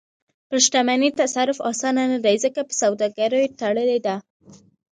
[0.49, 4.15] پر شتمنۍ تصرف اسانه نه دی، ځکه په سوداګریو تړلې ده.